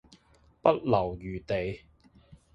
[0.63, 1.81] 不留餘地